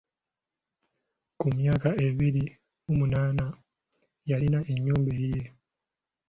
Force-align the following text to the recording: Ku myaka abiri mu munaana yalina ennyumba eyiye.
Ku 1.39 1.45
myaka 1.57 1.89
abiri 2.07 2.43
mu 2.85 2.93
munaana 2.99 3.45
yalina 4.29 4.59
ennyumba 4.71 5.09
eyiye. 5.15 5.41